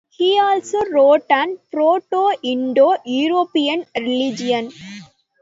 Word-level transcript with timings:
He 0.09 0.39
also 0.39 0.83
wrote 0.85 1.27
on 1.29 1.59
Proto-Indo-European 1.71 3.85
religion. 3.95 4.71